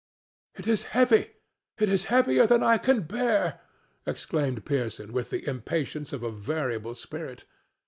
"It 0.55 0.65
is 0.65 0.85
heavy! 0.97 1.29
It 1.77 1.87
is 1.87 2.05
heavier 2.05 2.47
than 2.47 2.63
I 2.63 2.79
can 2.79 3.01
bear!" 3.01 3.59
exclaimed 4.07 4.65
Pearson, 4.65 5.13
with 5.13 5.29
the 5.29 5.47
impatience 5.47 6.11
of 6.11 6.23
a 6.23 6.31
variable 6.31 6.95
spirit. 6.95 7.45